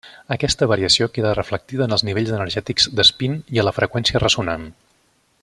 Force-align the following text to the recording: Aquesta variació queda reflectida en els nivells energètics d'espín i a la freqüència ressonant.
Aquesta 0.35 0.67
variació 0.69 1.07
queda 1.17 1.33
reflectida 1.39 1.85
en 1.89 1.93
els 1.97 2.05
nivells 2.09 2.33
energètics 2.39 2.91
d'espín 3.01 3.37
i 3.59 3.63
a 3.65 3.67
la 3.69 3.75
freqüència 3.79 4.23
ressonant. 4.27 4.67